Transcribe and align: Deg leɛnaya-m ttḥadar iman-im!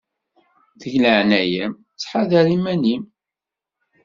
Deg 0.79 0.93
leɛnaya-m 1.03 1.73
ttḥadar 1.77 2.47
iman-im! 2.55 3.03